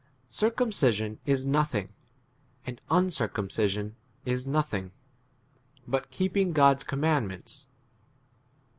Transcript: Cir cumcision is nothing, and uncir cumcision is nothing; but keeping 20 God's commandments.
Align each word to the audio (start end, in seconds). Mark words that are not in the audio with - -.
Cir 0.29 0.49
cumcision 0.49 1.19
is 1.27 1.45
nothing, 1.45 1.93
and 2.65 2.81
uncir 2.89 3.29
cumcision 3.29 3.93
is 4.25 4.47
nothing; 4.47 4.93
but 5.87 6.09
keeping 6.09 6.47
20 6.47 6.53
God's 6.55 6.83
commandments. 6.83 7.67